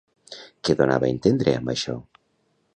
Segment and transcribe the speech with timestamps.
[0.69, 1.99] Què donava entendre amb això?